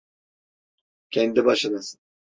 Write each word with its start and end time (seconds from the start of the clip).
Kendi 1.11 1.45
başınasın. 1.45 1.99